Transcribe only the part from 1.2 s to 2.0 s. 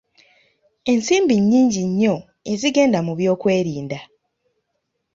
nnyngi